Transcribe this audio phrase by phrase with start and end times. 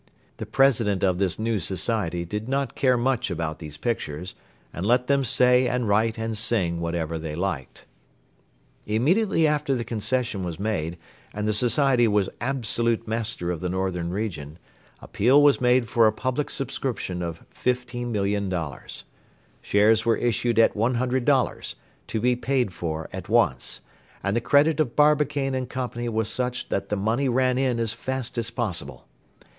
[0.37, 4.33] The President of this new Society did not care much about these pictures,
[4.73, 7.85] and let them say and write and sing whatever they liked.
[8.87, 10.97] Immediately after the concession was made
[11.35, 14.57] and the Society was absolute master of the northern region,
[15.03, 19.03] appeal was made for a public subscription of $15,000,000.
[19.61, 21.75] Shares were issued at $100,
[22.07, 23.81] to be paid for at once,
[24.23, 25.89] and the credit of Barbicane & Co.
[26.09, 29.05] was such that the money ran in as fast as possible.